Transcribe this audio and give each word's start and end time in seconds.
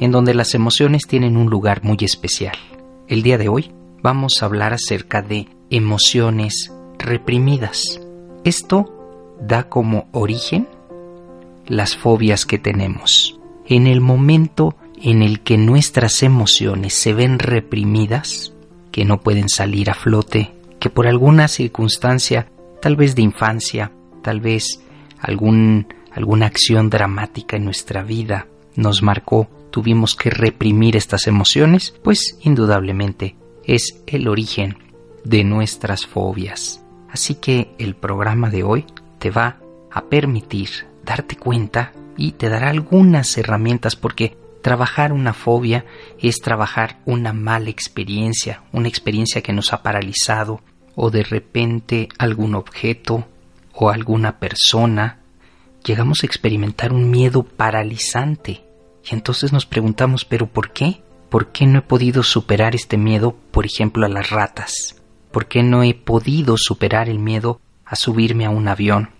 en 0.00 0.10
donde 0.10 0.34
las 0.34 0.54
emociones 0.54 1.06
tienen 1.06 1.36
un 1.36 1.48
lugar 1.48 1.84
muy 1.84 1.98
especial. 2.00 2.56
El 3.06 3.22
día 3.22 3.38
de 3.38 3.48
hoy 3.48 3.70
vamos 4.02 4.42
a 4.42 4.46
hablar 4.46 4.72
acerca 4.72 5.22
de 5.22 5.46
emociones 5.68 6.72
reprimidas. 6.98 8.00
Esto 8.44 9.36
da 9.40 9.68
como 9.68 10.08
origen 10.12 10.66
las 11.66 11.96
fobias 11.96 12.46
que 12.46 12.58
tenemos. 12.58 13.38
En 13.66 13.86
el 13.86 14.00
momento 14.00 14.74
en 15.02 15.22
el 15.22 15.40
que 15.40 15.58
nuestras 15.58 16.22
emociones 16.22 16.94
se 16.94 17.12
ven 17.12 17.38
reprimidas, 17.38 18.52
que 18.90 19.04
no 19.04 19.20
pueden 19.20 19.48
salir 19.48 19.90
a 19.90 19.94
flote, 19.94 20.52
que 20.78 20.90
por 20.90 21.06
alguna 21.06 21.46
circunstancia, 21.46 22.48
tal 22.80 22.96
vez 22.96 23.14
de 23.14 23.22
infancia, 23.22 23.92
tal 24.22 24.40
vez 24.40 24.80
algún, 25.20 25.86
alguna 26.10 26.46
acción 26.46 26.88
dramática 26.90 27.56
en 27.56 27.64
nuestra 27.64 28.02
vida 28.02 28.46
nos 28.74 29.02
marcó 29.02 29.48
tuvimos 29.70 30.14
que 30.14 30.30
reprimir 30.30 30.96
estas 30.96 31.26
emociones, 31.26 31.94
pues 32.02 32.38
indudablemente 32.42 33.36
es 33.64 34.02
el 34.06 34.28
origen 34.28 34.78
de 35.24 35.44
nuestras 35.44 36.06
fobias. 36.06 36.82
Así 37.10 37.34
que 37.34 37.74
el 37.78 37.94
programa 37.96 38.50
de 38.50 38.62
hoy 38.62 38.84
te 39.18 39.30
va 39.30 39.58
a 39.90 40.04
permitir 40.04 40.70
darte 41.04 41.36
cuenta 41.36 41.92
y 42.16 42.32
te 42.32 42.48
dará 42.48 42.70
algunas 42.70 43.36
herramientas 43.36 43.96
porque 43.96 44.36
trabajar 44.62 45.12
una 45.12 45.32
fobia 45.32 45.84
es 46.18 46.40
trabajar 46.40 47.00
una 47.06 47.32
mala 47.32 47.70
experiencia, 47.70 48.62
una 48.72 48.88
experiencia 48.88 49.42
que 49.42 49.52
nos 49.52 49.72
ha 49.72 49.82
paralizado 49.82 50.60
o 50.94 51.10
de 51.10 51.22
repente 51.22 52.08
algún 52.18 52.54
objeto 52.54 53.26
o 53.72 53.90
alguna 53.90 54.38
persona. 54.38 55.20
Llegamos 55.84 56.22
a 56.22 56.26
experimentar 56.26 56.92
un 56.92 57.10
miedo 57.10 57.42
paralizante 57.42 58.69
y 59.08 59.14
entonces 59.14 59.52
nos 59.52 59.66
preguntamos, 59.66 60.24
¿pero 60.24 60.46
por 60.46 60.72
qué? 60.72 61.02
¿Por 61.28 61.52
qué 61.52 61.66
no 61.66 61.78
he 61.78 61.82
podido 61.82 62.22
superar 62.22 62.74
este 62.74 62.96
miedo, 62.96 63.36
por 63.50 63.64
ejemplo, 63.64 64.04
a 64.04 64.08
las 64.08 64.30
ratas? 64.30 64.96
¿Por 65.30 65.46
qué 65.46 65.62
no 65.62 65.82
he 65.82 65.94
podido 65.94 66.56
superar 66.56 67.08
el 67.08 67.18
miedo 67.18 67.60
a 67.84 67.96
subirme 67.96 68.46
a 68.46 68.50
un 68.50 68.68
avión? 68.68 69.10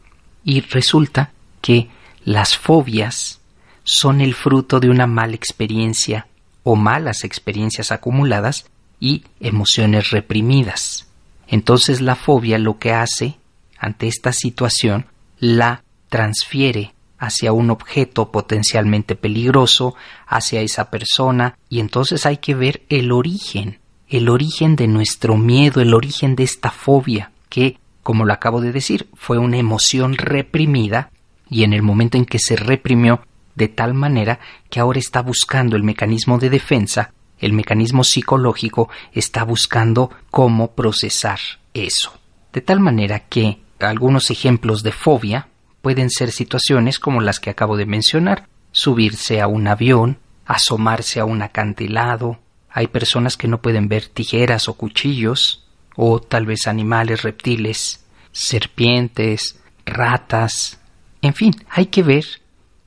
Y 0.45 0.61
resulta 0.61 1.33
que 1.61 1.89
las 2.25 2.57
fobias 2.57 3.41
son 3.85 4.21
el 4.21 4.35
fruto 4.35 4.81
de 4.81 4.91
una 4.91 5.07
mala 5.07 5.35
experiencia 5.35 6.27
o 6.63 6.77
malas 6.77 7.25
experiencias 7.25 7.93
acumuladas 7.93 8.67
y 8.99 9.25
emociones 9.41 10.11
reprimidas. 10.11 11.07
Entonces 11.49 12.01
la 12.01 12.17
fobia 12.17 12.59
lo 12.59 12.79
que 12.79 12.93
hace 12.93 13.39
ante 13.79 14.09
esta 14.09 14.33
situación 14.33 15.07
la 15.39 15.83
transfiere 16.09 16.93
hacia 17.21 17.53
un 17.53 17.71
objeto 17.71 18.33
potencialmente 18.33 19.15
peligroso, 19.15 19.95
hacia 20.27 20.63
esa 20.63 20.91
persona, 20.91 21.59
y 21.69 21.79
entonces 21.81 22.25
hay 22.25 22.39
que 22.39 22.55
ver 22.55 22.83
el 22.89 23.13
origen, 23.13 23.79
el 24.09 24.31
origen 24.31 24.75
de 24.75 24.89
nuestro 24.89 25.37
miedo, 25.37 25.83
el 25.83 25.93
origen 25.93 26.35
de 26.35 26.45
esta 26.45 26.71
fobia, 26.71 27.31
que, 27.51 27.79
como 28.03 28.25
lo 28.25 28.33
acabo 28.33 28.63
de 28.63 28.73
decir, 28.73 29.07
fue 29.15 29.37
una 29.37 29.59
emoción 29.59 30.15
reprimida, 30.17 31.11
y 31.49 31.65
en 31.65 31.75
el 31.75 31.83
momento 31.83 32.17
en 32.17 32.25
que 32.25 32.39
se 32.39 32.57
reprimió 32.57 33.21
de 33.55 33.69
tal 33.69 33.93
manera 33.93 34.41
que 34.71 34.81
ahora 34.81 34.99
está 34.99 35.21
buscando 35.21 35.77
el 35.77 35.83
mecanismo 35.83 36.39
de 36.39 36.49
defensa, 36.49 37.13
el 37.39 37.53
mecanismo 37.53 38.03
psicológico 38.03 38.89
está 39.13 39.45
buscando 39.45 40.11
cómo 40.31 40.73
procesar 40.73 41.39
eso. 41.75 42.15
De 42.55 42.63
tal 42.63 42.81
manera 42.81 43.21
que 43.21 43.61
algunos 43.79 44.31
ejemplos 44.31 44.83
de 44.83 44.93
fobia 44.93 45.50
pueden 45.83 46.11
ser 46.11 46.31
situaciones 46.31 46.99
como 46.99 47.21
las 47.21 47.41
que 47.41 47.51
acabo 47.51 47.77
de 47.77 47.87
mencionar, 47.87 48.47
subirse 48.73 49.41
a 49.41 49.47
un 49.47 49.67
avión, 49.67 50.19
asomarse 50.47 51.21
a 51.21 51.25
un 51.25 51.43
acantilado, 51.43 52.39
hay 52.71 52.87
personas 52.87 53.37
que 53.37 53.49
no 53.49 53.61
pueden 53.61 53.89
ver 53.89 54.07
tijeras 54.07 54.69
o 54.69 54.75
cuchillos, 54.75 55.67
o 55.97 56.21
tal 56.21 56.47
vez 56.47 56.67
animales, 56.67 57.23
reptiles, 57.23 58.05
serpientes, 58.33 59.61
ratas, 59.85 60.81
en 61.23 61.35
fin, 61.35 61.53
hay 61.69 61.87
que 61.87 62.03
ver 62.03 62.25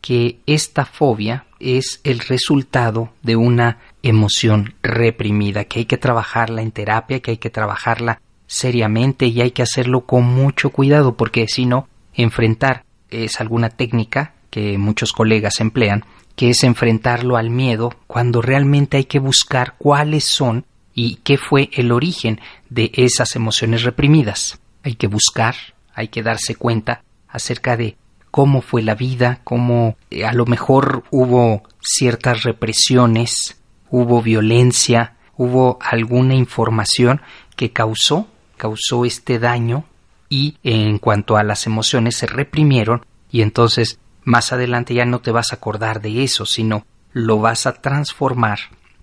que 0.02 0.40
esta 0.46 0.86
fobia 0.86 1.46
es 1.60 2.02
el 2.04 2.20
resultado 2.20 3.14
de 3.22 3.36
una 3.36 3.80
emoción 4.02 4.74
reprimida, 4.81 5.66
que 5.66 5.80
hay 5.80 5.86
que 5.86 5.98
trabajarla 5.98 6.62
en 6.62 6.72
terapia, 6.72 7.20
que 7.20 7.31
hay 7.31 7.38
que 7.38 7.50
trabajarla 7.50 8.22
seriamente 8.48 9.28
y 9.28 9.42
hay 9.42 9.52
que 9.52 9.62
hacerlo 9.62 10.06
con 10.06 10.24
mucho 10.25 10.72
cuidado, 10.72 11.16
porque 11.16 11.48
si 11.48 11.66
no, 11.66 11.88
enfrentar 12.14 12.83
es 13.13 13.40
alguna 13.40 13.69
técnica 13.69 14.34
que 14.50 14.78
muchos 14.78 15.13
colegas 15.13 15.59
emplean, 15.59 16.06
que 16.35 16.50
es 16.50 16.63
enfrentarlo 16.63 17.38
al 17.38 17.50
miedo 17.50 17.94
cuando 18.07 18.41
realmente 18.41 18.97
hay 18.97 19.06
que 19.06 19.19
buscar 19.19 19.75
cuáles 19.78 20.24
son 20.24 20.66
y 20.94 21.16
qué 21.24 21.38
fue 21.38 21.69
el 21.74 21.91
origen 21.91 22.40
de 22.69 22.91
esas 22.94 23.35
emociones 23.35 23.84
reprimidas. 23.84 24.59
Hay 24.84 24.96
que 24.96 25.07
buscar, 25.07 25.56
hay 25.94 26.09
que 26.09 26.24
darse 26.24 26.56
cuenta 26.56 27.03
acerca 27.28 27.78
de 27.78 27.96
cómo 28.31 28.62
fue 28.62 28.81
la 28.81 28.96
vida, 28.96 29.40
cómo 29.44 29.95
eh, 30.09 30.25
a 30.25 30.34
lo 30.34 30.45
mejor 30.45 31.03
hubo 31.12 31.63
ciertas 31.81 32.44
represiones, 32.44 33.59
hubo 33.90 34.22
violencia, 34.22 35.16
hubo 35.38 35.78
alguna 35.81 36.35
información 36.35 37.22
que 37.56 37.72
causó, 37.72 38.28
causó 38.57 39.06
este 39.06 39.40
daño 39.40 39.85
y 40.30 40.58
en 40.64 40.98
cuanto 40.98 41.38
a 41.38 41.44
las 41.44 41.66
emociones 41.68 42.16
se 42.16 42.28
reprimieron 42.28 43.06
y 43.32 43.42
entonces 43.42 44.00
más 44.24 44.54
adelante 44.54 44.94
ya 44.94 45.06
no 45.06 45.20
te 45.20 45.32
vas 45.32 45.52
a 45.52 45.56
acordar 45.56 46.02
de 46.02 46.24
eso, 46.24 46.46
sino 46.46 46.86
lo 47.12 47.40
vas 47.40 47.66
a 47.66 47.74
transformar 47.74 48.60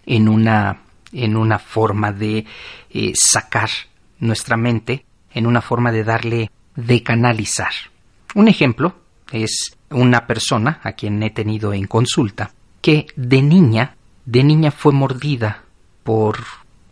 en 0.07 0.29
una 0.29 0.83
en 1.13 1.37
una 1.37 1.59
forma 1.59 2.13
de 2.13 2.47
eh, 2.91 3.13
sacar 3.15 3.69
nuestra 4.21 4.57
mente, 4.57 5.05
en 5.33 5.47
una 5.47 5.61
forma 5.61 5.91
de 5.91 6.05
darle 6.05 6.51
de 6.77 7.03
canalizar. 7.03 7.73
Un 8.35 8.49
ejemplo 8.49 8.95
es 9.33 9.77
una 9.91 10.27
persona 10.27 10.81
a 10.83 10.93
quien 10.93 11.23
he 11.23 11.31
tenido 11.31 11.73
en 11.73 11.87
consulta 11.87 12.53
que 12.81 13.07
de 13.17 13.43
niña, 13.43 13.97
de 14.25 14.45
niña 14.45 14.71
fue 14.71 14.93
mordida 14.93 15.65
por 16.05 16.39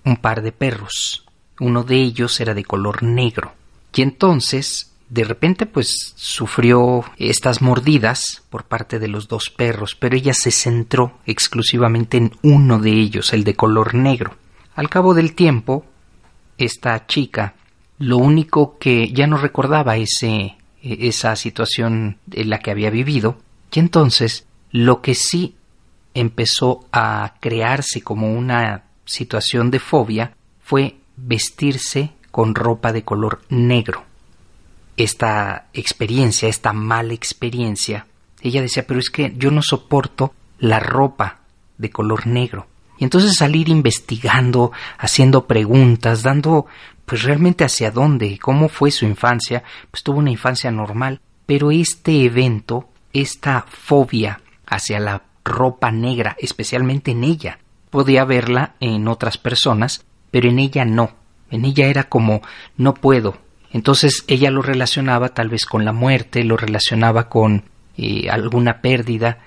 un 0.04 0.16
par 0.16 0.42
de 0.42 0.52
perros. 0.52 1.24
Uno 1.60 1.82
de 1.82 1.96
ellos 1.96 2.40
era 2.40 2.54
de 2.54 2.64
color 2.64 3.02
negro. 3.02 3.52
Y 3.94 4.02
entonces, 4.02 4.92
de 5.08 5.24
repente, 5.24 5.66
pues 5.66 6.12
sufrió 6.16 7.04
estas 7.16 7.62
mordidas 7.62 8.42
por 8.50 8.64
parte 8.64 8.98
de 8.98 9.08
los 9.08 9.28
dos 9.28 9.50
perros, 9.50 9.96
pero 9.98 10.16
ella 10.16 10.34
se 10.34 10.50
centró 10.50 11.18
exclusivamente 11.26 12.18
en 12.18 12.32
uno 12.42 12.78
de 12.78 12.92
ellos, 12.92 13.32
el 13.32 13.44
de 13.44 13.54
color 13.54 13.94
negro. 13.94 14.36
Al 14.74 14.88
cabo 14.88 15.14
del 15.14 15.34
tiempo, 15.34 15.84
esta 16.58 17.06
chica, 17.06 17.54
lo 17.98 18.18
único 18.18 18.78
que 18.78 19.10
ya 19.12 19.26
no 19.26 19.38
recordaba 19.38 19.96
ese, 19.96 20.56
esa 20.82 21.34
situación 21.36 22.18
en 22.30 22.50
la 22.50 22.60
que 22.60 22.70
había 22.70 22.90
vivido, 22.90 23.38
y 23.72 23.80
entonces 23.80 24.46
lo 24.70 25.00
que 25.02 25.14
sí 25.14 25.56
empezó 26.14 26.86
a 26.92 27.34
crearse 27.40 28.02
como 28.02 28.32
una 28.32 28.84
situación 29.04 29.70
de 29.70 29.78
fobia 29.78 30.36
fue 30.60 30.96
vestirse 31.16 32.12
con 32.38 32.54
ropa 32.54 32.92
de 32.92 33.02
color 33.02 33.40
negro. 33.48 34.04
Esta 34.96 35.66
experiencia, 35.72 36.48
esta 36.48 36.72
mala 36.72 37.12
experiencia, 37.12 38.06
ella 38.40 38.62
decía, 38.62 38.86
pero 38.86 39.00
es 39.00 39.10
que 39.10 39.34
yo 39.36 39.50
no 39.50 39.60
soporto 39.60 40.34
la 40.60 40.78
ropa 40.78 41.40
de 41.78 41.90
color 41.90 42.28
negro. 42.28 42.68
Y 42.96 43.02
entonces 43.02 43.34
salir 43.34 43.68
investigando, 43.68 44.70
haciendo 44.98 45.48
preguntas, 45.48 46.22
dando 46.22 46.66
pues 47.04 47.24
realmente 47.24 47.64
hacia 47.64 47.90
dónde, 47.90 48.38
cómo 48.38 48.68
fue 48.68 48.92
su 48.92 49.04
infancia, 49.04 49.64
pues 49.90 50.04
tuvo 50.04 50.20
una 50.20 50.30
infancia 50.30 50.70
normal, 50.70 51.20
pero 51.44 51.72
este 51.72 52.22
evento, 52.24 52.88
esta 53.12 53.66
fobia 53.68 54.42
hacia 54.64 55.00
la 55.00 55.24
ropa 55.44 55.90
negra, 55.90 56.36
especialmente 56.38 57.10
en 57.10 57.24
ella, 57.24 57.58
podía 57.90 58.24
verla 58.24 58.76
en 58.78 59.08
otras 59.08 59.38
personas, 59.38 60.04
pero 60.30 60.48
en 60.48 60.60
ella 60.60 60.84
no. 60.84 61.18
En 61.50 61.64
ella 61.64 61.86
era 61.86 62.04
como 62.04 62.42
no 62.76 62.94
puedo. 62.94 63.38
Entonces 63.72 64.24
ella 64.28 64.50
lo 64.50 64.62
relacionaba 64.62 65.30
tal 65.30 65.48
vez 65.48 65.66
con 65.66 65.84
la 65.84 65.92
muerte, 65.92 66.44
lo 66.44 66.56
relacionaba 66.56 67.28
con 67.28 67.64
eh, 67.96 68.28
alguna 68.30 68.80
pérdida 68.80 69.38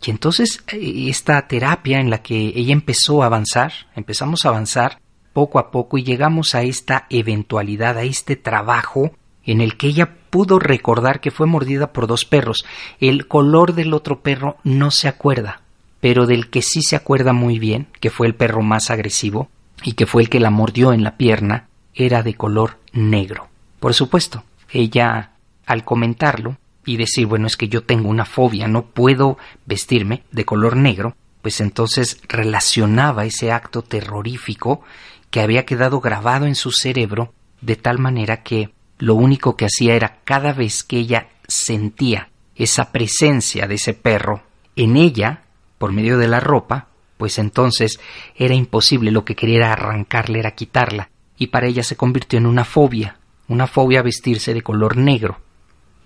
Y 0.00 0.10
entonces 0.10 0.62
eh, 0.68 1.06
esta 1.08 1.46
terapia 1.48 1.98
en 1.98 2.10
la 2.10 2.22
que 2.22 2.52
ella 2.54 2.72
empezó 2.72 3.22
a 3.22 3.26
avanzar, 3.26 3.72
empezamos 3.94 4.44
a 4.44 4.50
avanzar 4.50 5.00
poco 5.32 5.58
a 5.58 5.70
poco 5.70 5.98
y 5.98 6.04
llegamos 6.04 6.54
a 6.54 6.62
esta 6.62 7.06
eventualidad, 7.10 7.98
a 7.98 8.02
este 8.02 8.36
trabajo 8.36 9.12
en 9.44 9.60
el 9.60 9.76
que 9.76 9.88
ella 9.88 10.14
pudo 10.30 10.58
recordar 10.58 11.20
que 11.20 11.30
fue 11.30 11.46
mordida 11.46 11.92
por 11.92 12.06
dos 12.06 12.24
perros. 12.24 12.64
El 13.00 13.26
color 13.26 13.74
del 13.74 13.94
otro 13.94 14.20
perro 14.20 14.56
no 14.62 14.90
se 14.90 15.08
acuerda, 15.08 15.62
pero 16.00 16.26
del 16.26 16.50
que 16.50 16.62
sí 16.62 16.82
se 16.82 16.96
acuerda 16.96 17.32
muy 17.32 17.58
bien, 17.58 17.88
que 18.00 18.10
fue 18.10 18.26
el 18.26 18.34
perro 18.34 18.62
más 18.62 18.90
agresivo 18.90 19.48
y 19.82 19.92
que 19.92 20.06
fue 20.06 20.22
el 20.22 20.28
que 20.28 20.40
la 20.40 20.50
mordió 20.50 20.92
en 20.92 21.04
la 21.04 21.16
pierna, 21.16 21.68
era 21.94 22.22
de 22.22 22.34
color 22.34 22.78
negro. 22.92 23.48
Por 23.80 23.94
supuesto, 23.94 24.44
ella, 24.70 25.32
al 25.66 25.84
comentarlo 25.84 26.56
y 26.84 26.96
decir, 26.96 27.26
bueno, 27.26 27.46
es 27.46 27.56
que 27.56 27.68
yo 27.68 27.82
tengo 27.82 28.08
una 28.08 28.24
fobia, 28.24 28.68
no 28.68 28.86
puedo 28.86 29.38
vestirme 29.66 30.22
de 30.30 30.44
color 30.44 30.76
negro, 30.76 31.16
pues 31.42 31.60
entonces 31.60 32.20
relacionaba 32.28 33.24
ese 33.24 33.52
acto 33.52 33.82
terrorífico 33.82 34.82
que 35.30 35.40
había 35.40 35.66
quedado 35.66 36.00
grabado 36.00 36.46
en 36.46 36.54
su 36.54 36.72
cerebro 36.72 37.32
de 37.60 37.76
tal 37.76 37.98
manera 37.98 38.42
que 38.42 38.70
lo 38.98 39.14
único 39.14 39.56
que 39.56 39.66
hacía 39.66 39.94
era 39.94 40.18
cada 40.24 40.52
vez 40.52 40.82
que 40.82 40.98
ella 40.98 41.28
sentía 41.46 42.30
esa 42.56 42.90
presencia 42.90 43.66
de 43.66 43.76
ese 43.76 43.94
perro 43.94 44.42
en 44.76 44.96
ella, 44.96 45.42
por 45.78 45.92
medio 45.92 46.18
de 46.18 46.28
la 46.28 46.40
ropa, 46.40 46.87
pues 47.18 47.38
entonces 47.38 48.00
era 48.34 48.54
imposible, 48.54 49.10
lo 49.10 49.24
que 49.24 49.36
quería 49.36 49.58
era 49.58 49.72
arrancarle, 49.72 50.38
era 50.38 50.52
quitarla, 50.52 51.10
y 51.36 51.48
para 51.48 51.66
ella 51.66 51.82
se 51.82 51.96
convirtió 51.96 52.38
en 52.38 52.46
una 52.46 52.64
fobia, 52.64 53.18
una 53.48 53.66
fobia 53.66 54.00
a 54.00 54.04
vestirse 54.04 54.54
de 54.54 54.62
color 54.62 54.96
negro. 54.96 55.40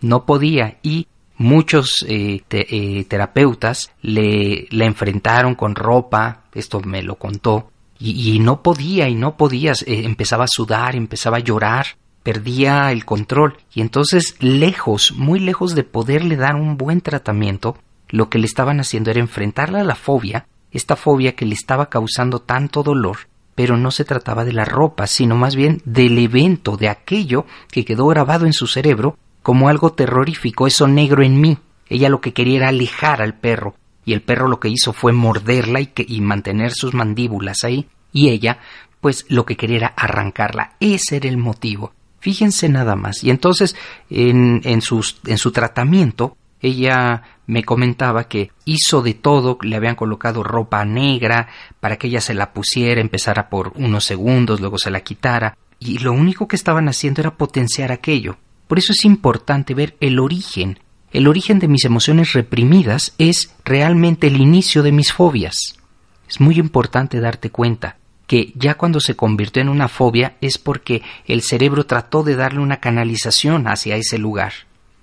No 0.00 0.26
podía 0.26 0.79
y 0.82 1.06
muchos 1.37 2.05
eh, 2.09 2.43
eh, 2.50 3.05
terapeutas 3.05 3.93
le, 4.00 4.67
le 4.70 4.85
enfrentaron 4.85 5.55
con 5.55 5.76
ropa, 5.76 6.44
esto 6.55 6.81
me 6.81 7.03
lo 7.03 7.17
contó, 7.17 7.70
y, 8.05 8.41
no 8.41 8.62
podía 8.62 9.08
y 9.08 9.15
no 9.15 9.37
podía, 9.37 9.73
eh, 9.73 10.03
empezaba 10.05 10.44
a 10.44 10.49
sudar, 10.49 10.97
empezaba 10.97 11.37
a 11.37 11.41
llorar, 11.41 11.87
perdía 12.23 12.91
el 12.91 13.05
control 13.05 13.58
y 13.73 13.81
entonces 13.81 14.37
lejos, 14.41 15.12
muy 15.12 15.38
lejos 15.38 15.75
de 15.75 15.85
poderle 15.85 16.37
dar 16.37 16.56
un 16.56 16.76
buen 16.76 17.00
tratamiento, 17.00 17.76
lo 18.08 18.29
que 18.29 18.38
le 18.38 18.47
estaban 18.47 18.81
haciendo 18.81 19.11
era 19.11 19.20
enfrentarla 19.20 19.81
a 19.81 19.85
la 19.85 19.94
fobia, 19.94 20.47
esta 20.73 20.97
fobia 20.97 21.37
que 21.37 21.47
le 21.47 21.55
estaba 21.55 21.89
causando 21.89 22.41
tanto 22.41 22.83
dolor, 22.83 23.29
pero 23.55 23.77
no 23.77 23.91
se 23.91 24.05
trataba 24.05 24.45
de 24.45 24.53
la 24.53 24.65
ropa, 24.65 25.07
sino 25.07 25.37
más 25.37 25.55
bien 25.55 25.83
del 25.85 26.19
evento, 26.19 26.77
de 26.77 26.89
aquello 26.89 27.47
que 27.71 27.85
quedó 27.85 28.07
grabado 28.07 28.47
en 28.47 28.53
su 28.53 28.67
cerebro 28.67 29.17
como 29.43 29.69
algo 29.69 29.93
terrorífico, 29.93 30.67
eso 30.67 30.87
negro 30.87 31.23
en 31.23 31.41
mí. 31.41 31.59
Ella 31.89 32.09
lo 32.09 32.21
que 32.21 32.33
quería 32.33 32.59
era 32.59 32.69
alejar 32.69 33.21
al 33.21 33.35
perro, 33.35 33.75
y 34.05 34.15
el 34.15 34.23
perro 34.23 34.49
lo 34.49 34.61
que 34.61 34.69
hizo 34.69 34.93
fue 34.93 35.13
morderla 35.13 35.81
y, 35.81 35.91
y 35.97 36.21
mantener 36.21 36.73
sus 36.73 36.95
mandíbulas 36.95 37.65
ahí, 37.65 37.87
y 38.13 38.29
ella, 38.29 38.59
pues 39.01 39.27
lo 39.29 39.45
que 39.45 39.57
quería 39.57 39.77
era 39.79 39.87
arrancarla. 39.89 40.75
Ese 40.81 41.17
era 41.17 41.29
el 41.29 41.37
motivo. 41.37 41.93
Fíjense 42.21 42.69
nada 42.69 42.95
más. 42.95 43.25
Y 43.25 43.31
entonces, 43.31 43.75
en, 44.09 44.61
en, 44.65 44.81
sus, 44.81 45.21
en 45.27 45.39
su 45.39 45.51
tratamiento, 45.51 46.37
ella 46.62 47.23
me 47.47 47.64
comentaba 47.64 48.25
que 48.25 48.50
hizo 48.64 49.03
de 49.03 49.14
todo, 49.14 49.59
le 49.62 49.76
habían 49.76 49.97
colocado 49.97 50.43
ropa 50.43 50.85
negra 50.85 51.49
para 51.81 51.97
que 51.97 52.06
ella 52.06 52.20
se 52.20 52.35
la 52.35 52.53
pusiera, 52.53 53.00
empezara 53.00 53.50
por 53.50 53.73
unos 53.76 54.05
segundos, 54.05 54.61
luego 54.61 54.79
se 54.79 54.91
la 54.91 55.00
quitara, 55.00 55.56
y 55.79 55.99
lo 55.99 56.12
único 56.12 56.49
que 56.49 56.56
estaban 56.56 56.88
haciendo 56.88 57.20
era 57.20 57.37
potenciar 57.37 57.93
aquello. 57.93 58.37
Por 58.69 58.79
eso 58.79 58.93
es 58.93 59.05
importante 59.05 59.75
ver 59.75 59.97
el 60.00 60.19
origen 60.19 60.79
el 61.12 61.29
origen 61.29 61.59
de 61.59 61.69
mis 61.69 61.85
emociones 61.85 62.32
reprimidas 62.32 63.15
es 63.19 63.55
realmente 63.67 64.29
el 64.29 64.41
inicio 64.41 64.82
de 64.82 64.93
mis 64.93 65.12
fobias. 65.12 65.79
Es 66.26 66.41
muy 66.41 66.58
importante 66.58 67.20
darte 67.20 67.50
cuenta 67.50 67.99
que 68.26 68.53
ya 68.56 68.76
cuando 68.76 68.99
se 68.99 69.15
convirtió 69.15 69.61
en 69.61 69.69
una 69.69 69.88
fobia 69.88 70.37
es 70.41 70.56
porque 70.56 71.03
el 71.26 71.43
cerebro 71.43 71.85
trató 71.85 72.23
de 72.23 72.35
darle 72.35 72.61
una 72.61 72.81
canalización 72.81 73.69
hacia 73.69 73.97
ese 73.97 74.17
lugar. 74.17 74.55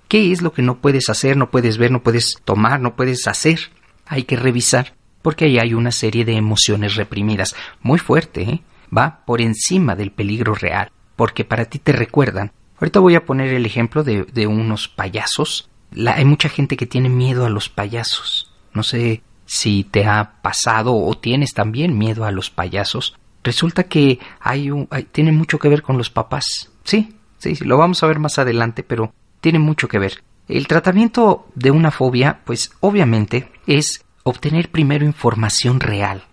¿Qué 0.10 0.34
es 0.34 0.42
lo 0.42 0.52
que 0.52 0.62
no 0.62 0.82
puedes 0.82 1.10
hacer, 1.10 1.38
no 1.38 1.50
puedes 1.50 1.78
ver, 1.78 1.92
no 1.92 2.04
puedes 2.04 2.36
tomar, 2.44 2.82
no 2.82 2.98
puedes 2.98 3.26
hacer? 3.28 3.60
Hay 4.06 4.24
que 4.24 4.36
revisar, 4.36 4.96
porque 5.22 5.46
ahí 5.46 5.60
hay 5.60 5.74
una 5.74 5.94
serie 5.94 6.26
de 6.26 6.34
emociones 6.34 6.96
reprimidas, 6.96 7.56
muy 7.82 8.00
fuerte, 8.00 8.42
¿eh? 8.42 8.62
va 8.96 9.24
por 9.26 9.40
encima 9.40 9.96
del 9.96 10.12
peligro 10.12 10.54
real, 10.54 10.92
porque 11.16 11.46
para 11.46 11.64
ti 11.64 11.80
te 11.80 11.94
recuerdan. 11.94 12.52
Ahorita 12.82 13.00
voy 13.00 13.16
a 13.16 13.26
poner 13.26 13.54
el 13.54 13.66
ejemplo 13.66 14.04
de, 14.04 14.24
de 14.26 14.48
unos 14.48 14.90
payasos 14.90 15.70
hay 16.08 16.26
mucha 16.26 16.50
gente 16.50 16.78
que 16.78 16.86
tiene 16.86 17.10
miedo 17.10 17.46
a 17.46 17.50
los 17.50 17.70
payasos. 17.70 18.52
No 18.74 18.84
sé 18.84 19.24
si 19.46 19.84
te 19.84 20.06
ha 20.06 20.42
pasado 20.42 20.96
o 20.96 21.18
tienes 21.18 21.54
también 21.54 21.98
miedo 21.98 22.26
a 22.26 22.32
los 22.32 22.50
payasos. 22.50 23.18
Resulta 23.44 23.84
que 23.86 24.20
hay, 24.40 24.70
un, 24.70 24.88
tiene 25.12 25.32
mucho 25.32 25.58
que 25.60 25.70
ver 25.70 25.82
con 25.82 25.98
los 25.98 26.10
papás. 26.10 26.72
Sí, 26.84 27.16
sí, 27.38 27.56
lo 27.62 27.78
vamos 27.78 28.04
a 28.04 28.08
ver 28.08 28.20
más 28.20 28.38
adelante, 28.38 28.84
pero 28.84 29.14
tiene 29.42 29.60
mucho 29.60 29.88
que 29.88 30.00
ver. 30.00 30.24
El 30.48 30.68
tratamiento 30.68 31.48
de 31.56 31.72
una 31.72 31.92
fobia, 31.92 32.40
pues 32.46 32.72
obviamente 32.80 33.52
es 33.68 34.04
obtener 34.24 34.70
primero 34.70 35.06
información 35.06 35.80
real 35.80 36.24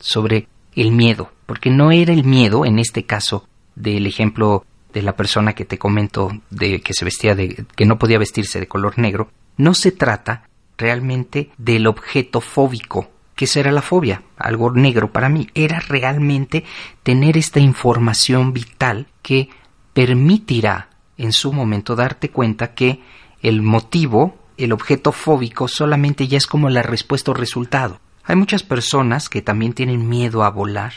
sobre 0.00 0.48
el 0.76 0.92
miedo, 0.92 1.32
porque 1.46 1.70
no 1.70 1.90
era 1.90 2.12
el 2.12 2.24
miedo, 2.24 2.64
en 2.64 2.78
este 2.78 3.04
caso 3.04 3.48
del 3.74 4.06
ejemplo 4.06 4.64
de 4.92 5.02
la 5.02 5.16
persona 5.16 5.54
que 5.54 5.64
te 5.64 5.78
comento 5.78 6.30
de 6.50 6.80
que 6.80 6.94
se 6.94 7.04
vestía 7.04 7.34
de 7.34 7.66
que 7.74 7.84
no 7.84 7.98
podía 7.98 8.18
vestirse 8.18 8.60
de 8.60 8.68
color 8.68 8.98
negro, 8.98 9.30
no 9.56 9.74
se 9.74 9.92
trata 9.92 10.48
realmente 10.78 11.50
del 11.58 11.86
objeto 11.86 12.40
fóbico, 12.40 13.10
que 13.34 13.46
será 13.46 13.72
la 13.72 13.82
fobia, 13.82 14.22
algo 14.36 14.70
negro 14.70 15.10
para 15.12 15.28
mí, 15.28 15.48
era 15.54 15.80
realmente 15.80 16.64
tener 17.02 17.36
esta 17.36 17.60
información 17.60 18.52
vital 18.52 19.08
que 19.22 19.48
permitirá 19.92 20.90
en 21.18 21.32
su 21.32 21.52
momento 21.52 21.96
darte 21.96 22.30
cuenta 22.30 22.74
que 22.74 23.00
el 23.42 23.62
motivo, 23.62 24.36
el 24.56 24.72
objeto 24.72 25.12
fóbico 25.12 25.68
solamente 25.68 26.28
ya 26.28 26.38
es 26.38 26.46
como 26.46 26.70
la 26.70 26.82
respuesta 26.82 27.30
o 27.30 27.34
resultado. 27.34 28.00
Hay 28.24 28.36
muchas 28.36 28.62
personas 28.62 29.28
que 29.28 29.42
también 29.42 29.74
tienen 29.74 30.08
miedo 30.08 30.44
a 30.44 30.50
volar, 30.50 30.94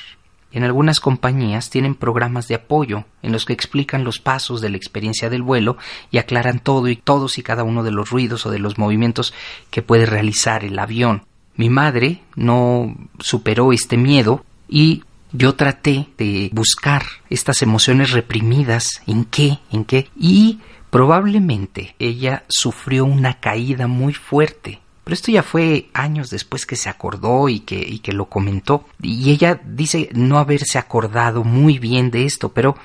en 0.52 0.64
algunas 0.64 1.00
compañías 1.00 1.70
tienen 1.70 1.94
programas 1.94 2.48
de 2.48 2.56
apoyo 2.56 3.04
en 3.22 3.32
los 3.32 3.46
que 3.46 3.54
explican 3.54 4.04
los 4.04 4.20
pasos 4.20 4.62
de 4.62 4.70
la 4.70 4.78
experiencia 4.78 5.30
del 5.30 5.44
vuelo 5.44 5.78
y 6.10 6.20
aclaran 6.20 6.60
todo 6.60 6.88
y 6.88 6.96
todos 6.96 7.38
y 7.38 7.44
cada 7.44 7.64
uno 7.64 7.84
de 7.84 7.92
los 7.92 8.10
ruidos 8.10 8.46
o 8.46 8.50
de 8.50 8.60
los 8.60 8.78
movimientos 8.78 9.34
que 9.70 9.82
puede 9.82 10.06
realizar 10.06 10.64
el 10.64 10.80
avión. 10.80 11.26
Mi 11.56 11.70
madre 11.70 12.22
no 12.36 12.96
superó 13.20 13.74
este 13.74 13.98
miedo 13.98 14.46
y 14.70 15.04
yo 15.32 15.56
traté 15.56 16.08
de 16.18 16.50
buscar 16.54 17.04
estas 17.30 17.62
emociones 17.62 18.12
reprimidas, 18.12 19.02
en 19.08 19.26
qué, 19.26 19.60
en 19.72 19.86
qué, 19.86 20.10
y 20.16 20.60
probablemente 20.90 21.96
ella 22.00 22.44
sufrió 22.48 23.06
una 23.06 23.40
caída 23.40 23.88
muy 23.88 24.14
fuerte 24.14 24.82
pero 25.08 25.14
esto 25.14 25.32
ya 25.32 25.42
fue 25.42 25.88
años 25.94 26.30
después 26.30 26.66
que 26.66 26.76
se 26.76 26.90
acordó 26.90 27.48
y 27.48 27.62
que, 27.62 28.02
que 28.02 28.12
lo 28.12 28.26
comentó. 28.26 28.84
Y 29.02 29.32
ella 29.32 29.58
dice 29.64 30.10
no 30.12 30.38
haberse 30.38 30.78
acordado 30.78 31.46
muy 31.46 31.80
bien 31.80 32.12
de 32.12 32.26
esto, 32.26 32.50
pero 32.52 32.76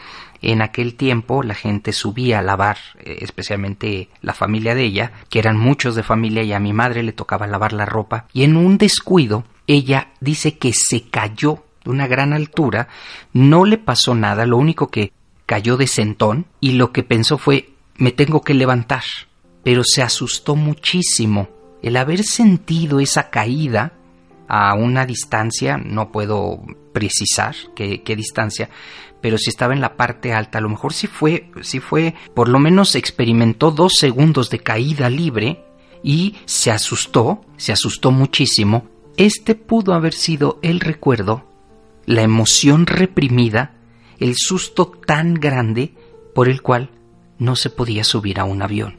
en 0.41 0.63
aquel 0.63 0.95
tiempo 0.95 1.43
la 1.43 1.57
gente 1.57 1.93
subía 1.93 2.39
a 2.39 2.43
lavar, 2.43 2.77
eh, 3.01 3.19
especialmente 3.23 4.09
la 4.21 4.35
familia 4.35 4.77
de 4.77 4.85
ella, 4.85 5.13
que 5.31 5.41
eran 5.41 5.57
muchos 5.57 5.97
de 5.97 6.05
familia 6.05 6.45
y 6.45 6.53
a 6.53 6.61
mi 6.61 6.73
madre 6.73 7.03
le 7.03 7.11
tocaba 7.11 7.49
lavar 7.49 7.73
la 7.73 7.87
ropa, 7.87 8.27
y 8.33 8.45
en 8.45 8.57
un 8.57 8.79
descuido 8.79 9.43
ella 9.67 10.13
dice 10.21 10.59
que 10.59 10.73
se 10.73 11.03
cayó 11.09 11.65
de 11.85 11.91
una 11.91 12.07
gran 12.07 12.33
altura, 12.33 12.89
no 13.33 13.65
le 13.65 13.79
pasó 13.79 14.15
nada, 14.15 14.47
lo 14.47 14.57
único 14.57 14.89
que 14.89 15.12
cayó 15.47 15.77
de 15.77 15.87
sentón 15.87 16.47
y 16.61 16.73
lo 16.73 16.93
que 16.93 17.03
pensó 17.03 17.39
fue 17.39 17.71
me 17.97 18.12
tengo 18.12 18.43
que 18.43 18.55
levantar, 18.55 19.03
pero 19.62 19.83
se 19.85 20.03
asustó 20.03 20.57
muchísimo 20.57 21.49
el 21.83 21.97
haber 21.97 22.23
sentido 22.23 23.01
esa 23.01 23.29
caída 23.29 23.93
a 24.49 24.75
una 24.75 25.05
distancia, 25.07 25.77
no 25.77 26.12
puedo 26.12 26.62
precisar 26.93 27.55
qué, 27.75 28.03
distancia, 28.17 28.71
pero 29.21 29.39
si 29.39 29.51
estaba 29.51 29.73
en 29.73 29.81
la 29.81 29.97
parte 29.97 30.33
alta, 30.33 30.59
a 30.59 30.61
lo 30.61 30.69
mejor 30.69 30.93
sí 30.93 31.07
fue, 31.07 31.51
sí 31.62 31.81
fue, 31.81 32.15
por 32.35 32.49
lo 32.49 32.59
menos 32.59 32.95
experimentó 32.95 33.71
dos 33.71 33.95
segundos 33.99 34.51
de 34.51 34.61
caída 34.61 35.09
libre 35.09 35.65
y 36.03 36.37
se 36.45 36.71
asustó, 36.71 37.45
se 37.57 37.73
asustó 37.73 38.11
muchísimo. 38.11 38.87
Este 39.17 39.55
pudo 39.55 39.95
haber 39.95 40.15
sido 40.15 40.59
el 40.62 40.81
recuerdo, 40.81 41.45
la 42.07 42.23
emoción 42.23 42.87
reprimida, 42.87 43.75
el 44.19 44.35
susto 44.37 44.87
tan 45.07 45.35
grande 45.35 45.95
por 46.35 46.49
el 46.49 46.63
cual 46.63 46.91
no 47.39 47.57
se 47.57 47.71
podía 47.71 48.05
subir 48.05 48.41
a 48.41 48.45
un 48.45 48.63
avión. 48.63 48.99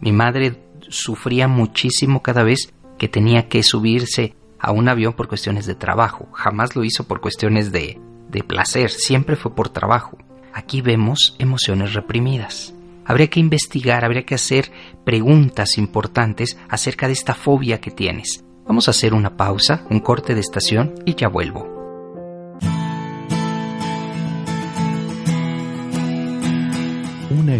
Mi 0.00 0.12
madre 0.12 0.62
sufría 0.88 1.48
muchísimo 1.48 2.22
cada 2.22 2.42
vez 2.42 2.72
que 2.98 3.08
tenía 3.08 3.48
que 3.48 3.62
subirse 3.62 4.34
a 4.58 4.72
un 4.72 4.88
avión 4.88 5.12
por 5.12 5.28
cuestiones 5.28 5.66
de 5.66 5.74
trabajo. 5.74 6.28
Jamás 6.32 6.74
lo 6.74 6.84
hizo 6.84 7.04
por 7.04 7.20
cuestiones 7.20 7.72
de, 7.72 8.00
de 8.28 8.42
placer, 8.42 8.90
siempre 8.90 9.36
fue 9.36 9.54
por 9.54 9.68
trabajo. 9.68 10.18
Aquí 10.52 10.82
vemos 10.82 11.36
emociones 11.38 11.94
reprimidas. 11.94 12.74
Habría 13.04 13.28
que 13.28 13.40
investigar, 13.40 14.04
habría 14.04 14.26
que 14.26 14.34
hacer 14.34 14.70
preguntas 15.04 15.78
importantes 15.78 16.58
acerca 16.68 17.06
de 17.06 17.14
esta 17.14 17.34
fobia 17.34 17.80
que 17.80 17.90
tienes. 17.90 18.44
Vamos 18.66 18.88
a 18.88 18.90
hacer 18.90 19.14
una 19.14 19.36
pausa, 19.36 19.84
un 19.88 20.00
corte 20.00 20.34
de 20.34 20.40
estación 20.40 20.94
y 21.06 21.14
ya 21.14 21.28
vuelvo. 21.28 21.77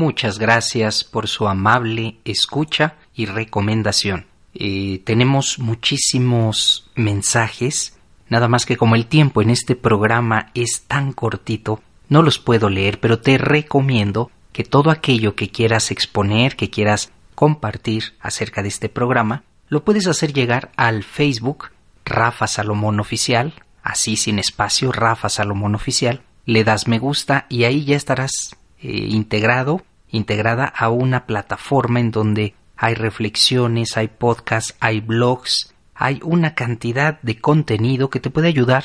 Muchas 0.00 0.38
gracias 0.38 1.04
por 1.04 1.28
su 1.28 1.46
amable 1.46 2.16
escucha 2.24 2.94
y 3.14 3.26
recomendación. 3.26 4.24
Eh, 4.54 5.02
tenemos 5.04 5.58
muchísimos 5.58 6.90
mensajes, 6.94 7.98
nada 8.30 8.48
más 8.48 8.64
que 8.64 8.78
como 8.78 8.94
el 8.94 9.04
tiempo 9.04 9.42
en 9.42 9.50
este 9.50 9.76
programa 9.76 10.52
es 10.54 10.84
tan 10.86 11.12
cortito, 11.12 11.82
no 12.08 12.22
los 12.22 12.38
puedo 12.38 12.70
leer, 12.70 12.98
pero 12.98 13.18
te 13.18 13.36
recomiendo 13.36 14.30
que 14.54 14.64
todo 14.64 14.90
aquello 14.90 15.36
que 15.36 15.50
quieras 15.50 15.90
exponer, 15.90 16.56
que 16.56 16.70
quieras 16.70 17.12
compartir 17.34 18.14
acerca 18.20 18.62
de 18.62 18.68
este 18.68 18.88
programa, 18.88 19.42
lo 19.68 19.84
puedes 19.84 20.06
hacer 20.06 20.32
llegar 20.32 20.72
al 20.76 21.04
Facebook 21.04 21.72
Rafa 22.06 22.46
Salomón 22.46 23.00
Oficial, 23.00 23.52
así 23.82 24.16
sin 24.16 24.38
espacio, 24.38 24.92
Rafa 24.92 25.28
Salomón 25.28 25.74
Oficial, 25.74 26.22
le 26.46 26.64
das 26.64 26.88
me 26.88 26.98
gusta 26.98 27.44
y 27.50 27.64
ahí 27.64 27.84
ya 27.84 27.96
estarás 27.96 28.56
eh, 28.82 29.08
integrado, 29.10 29.82
integrada 30.10 30.64
a 30.64 30.90
una 30.90 31.26
plataforma 31.26 32.00
en 32.00 32.10
donde 32.10 32.54
hay 32.76 32.94
reflexiones, 32.94 33.96
hay 33.96 34.08
podcasts, 34.08 34.74
hay 34.80 35.00
blogs, 35.00 35.74
hay 35.94 36.20
una 36.22 36.54
cantidad 36.54 37.20
de 37.22 37.38
contenido 37.40 38.10
que 38.10 38.20
te 38.20 38.30
puede 38.30 38.48
ayudar 38.48 38.84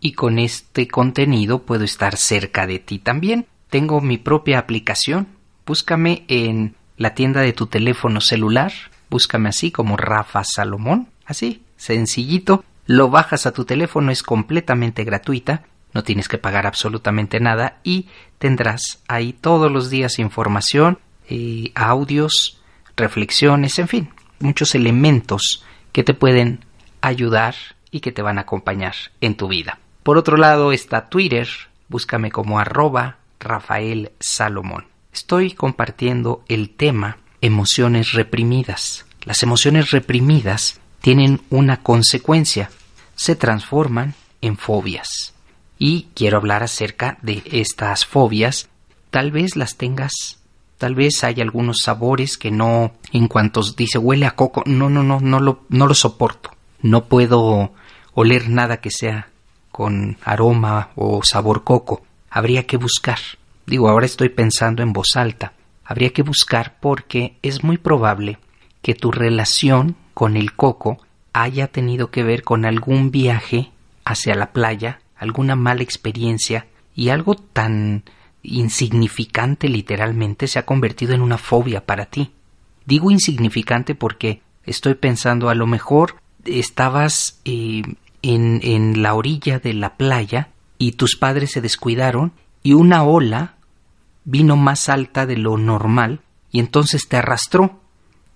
y 0.00 0.12
con 0.12 0.38
este 0.38 0.88
contenido 0.88 1.62
puedo 1.62 1.84
estar 1.84 2.16
cerca 2.16 2.66
de 2.66 2.78
ti 2.78 2.98
también 2.98 3.46
tengo 3.70 4.00
mi 4.00 4.18
propia 4.18 4.58
aplicación. 4.58 5.28
Búscame 5.66 6.24
en 6.28 6.76
la 6.96 7.14
tienda 7.14 7.40
de 7.40 7.52
tu 7.52 7.66
teléfono 7.66 8.20
celular. 8.20 8.72
Búscame 9.10 9.48
así 9.48 9.70
como 9.70 9.96
Rafa 9.96 10.44
Salomón. 10.44 11.08
Así, 11.24 11.62
sencillito. 11.76 12.64
Lo 12.86 13.10
bajas 13.10 13.46
a 13.46 13.52
tu 13.52 13.64
teléfono, 13.64 14.12
es 14.12 14.22
completamente 14.22 15.04
gratuita. 15.04 15.64
No 15.92 16.02
tienes 16.02 16.28
que 16.28 16.38
pagar 16.38 16.66
absolutamente 16.66 17.40
nada 17.40 17.78
y 17.82 18.08
tendrás 18.38 19.02
ahí 19.08 19.32
todos 19.32 19.70
los 19.70 19.90
días 19.90 20.18
información, 20.18 20.98
eh, 21.28 21.72
audios, 21.74 22.60
reflexiones, 22.96 23.78
en 23.78 23.88
fin, 23.88 24.10
muchos 24.38 24.74
elementos 24.74 25.64
que 25.92 26.04
te 26.04 26.14
pueden 26.14 26.64
ayudar 27.00 27.54
y 27.90 28.00
que 28.00 28.12
te 28.12 28.22
van 28.22 28.38
a 28.38 28.42
acompañar 28.42 28.94
en 29.20 29.36
tu 29.36 29.48
vida. 29.48 29.78
Por 30.02 30.18
otro 30.18 30.36
lado 30.36 30.72
está 30.72 31.08
Twitter, 31.08 31.48
búscame 31.88 32.30
como 32.30 32.58
arroba 32.58 33.18
Rafael 33.40 34.12
Salomón. 34.20 34.86
Estoy 35.12 35.52
compartiendo 35.52 36.44
el 36.48 36.70
tema 36.70 37.18
emociones 37.40 38.12
reprimidas. 38.12 39.06
Las 39.24 39.42
emociones 39.42 39.90
reprimidas 39.90 40.80
tienen 41.00 41.40
una 41.50 41.82
consecuencia, 41.82 42.70
se 43.14 43.36
transforman 43.36 44.14
en 44.40 44.56
fobias. 44.56 45.34
Y 45.78 46.08
quiero 46.14 46.38
hablar 46.38 46.62
acerca 46.62 47.18
de 47.22 47.42
estas 47.46 48.06
fobias. 48.06 48.68
Tal 49.10 49.30
vez 49.30 49.56
las 49.56 49.76
tengas, 49.76 50.38
tal 50.78 50.94
vez 50.94 51.22
hay 51.24 51.40
algunos 51.40 51.82
sabores 51.82 52.38
que 52.38 52.50
no, 52.50 52.92
en 53.12 53.28
cuanto 53.28 53.62
dice 53.76 53.98
huele 53.98 54.26
a 54.26 54.32
coco, 54.32 54.62
no, 54.66 54.90
no, 54.90 55.02
no, 55.02 55.20
no 55.20 55.40
lo, 55.40 55.60
no 55.68 55.86
lo 55.86 55.94
soporto. 55.94 56.50
No 56.82 57.04
puedo 57.04 57.72
oler 58.14 58.48
nada 58.48 58.78
que 58.78 58.90
sea 58.90 59.28
con 59.70 60.16
aroma 60.24 60.90
o 60.96 61.20
sabor 61.22 61.64
coco 61.64 62.02
habría 62.36 62.66
que 62.66 62.76
buscar. 62.76 63.18
Digo, 63.64 63.88
ahora 63.88 64.04
estoy 64.04 64.28
pensando 64.28 64.82
en 64.82 64.92
voz 64.92 65.16
alta. 65.16 65.54
Habría 65.84 66.12
que 66.12 66.20
buscar 66.20 66.76
porque 66.80 67.38
es 67.40 67.64
muy 67.64 67.78
probable 67.78 68.38
que 68.82 68.94
tu 68.94 69.10
relación 69.10 69.96
con 70.12 70.36
el 70.36 70.52
coco 70.54 70.98
haya 71.32 71.68
tenido 71.68 72.10
que 72.10 72.22
ver 72.22 72.42
con 72.42 72.66
algún 72.66 73.10
viaje 73.10 73.70
hacia 74.04 74.34
la 74.34 74.52
playa, 74.52 75.00
alguna 75.16 75.56
mala 75.56 75.82
experiencia 75.82 76.66
y 76.94 77.08
algo 77.10 77.34
tan 77.34 78.04
insignificante 78.42 79.68
literalmente 79.68 80.46
se 80.46 80.58
ha 80.58 80.66
convertido 80.66 81.14
en 81.14 81.22
una 81.22 81.38
fobia 81.38 81.84
para 81.84 82.06
ti. 82.06 82.32
Digo 82.84 83.10
insignificante 83.10 83.94
porque 83.94 84.42
estoy 84.64 84.94
pensando 84.94 85.48
a 85.48 85.54
lo 85.54 85.66
mejor 85.66 86.16
estabas 86.44 87.40
eh, 87.44 87.82
en, 88.22 88.60
en 88.62 89.02
la 89.02 89.14
orilla 89.14 89.58
de 89.58 89.74
la 89.74 89.96
playa 89.96 90.50
y 90.78 90.92
tus 90.92 91.16
padres 91.16 91.52
se 91.52 91.60
descuidaron 91.60 92.32
y 92.62 92.74
una 92.74 93.02
ola 93.02 93.56
vino 94.24 94.56
más 94.56 94.88
alta 94.88 95.26
de 95.26 95.36
lo 95.36 95.56
normal 95.56 96.20
y 96.50 96.60
entonces 96.60 97.08
te 97.08 97.16
arrastró. 97.16 97.80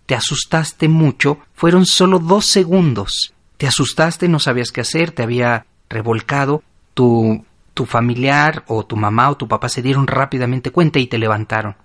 Te 0.06 0.14
asustaste 0.16 0.88
mucho, 0.88 1.38
fueron 1.54 1.86
solo 1.86 2.18
dos 2.18 2.46
segundos. 2.46 3.32
Te 3.56 3.66
asustaste, 3.66 4.28
no 4.28 4.40
sabías 4.40 4.72
qué 4.72 4.80
hacer, 4.80 5.12
te 5.12 5.22
había 5.22 5.66
revolcado, 5.88 6.62
tu, 7.74 7.86
familiar 7.86 8.62
o 8.66 8.84
tu 8.84 8.94
mamá 8.94 9.30
o 9.30 9.36
tu 9.38 9.48
papá 9.48 9.70
se 9.70 9.80
dieron 9.80 10.06
rápidamente 10.06 10.70
cuenta 10.70 10.98
y 10.98 11.06
te 11.06 11.16
levantaron. 11.16 11.76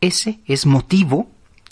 Ese 0.00 0.38
es 0.46 0.66
motivo, 0.66 1.28